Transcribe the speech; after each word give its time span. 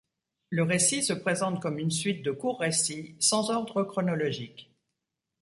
Le 0.49 0.63
récit 0.63 1.03
se 1.03 1.13
présente 1.13 1.61
comme 1.61 1.77
une 1.77 1.91
suite 1.91 2.25
de 2.25 2.31
courts 2.31 2.59
récits, 2.61 3.15
sans 3.19 3.51
ordre 3.51 3.83
chronologique. 3.83 4.71